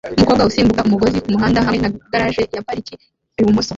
[0.15, 2.91] Umukobwa usimbuka umugozi kumuhanda hamwe na garage yaparika
[3.39, 3.69] ibumoso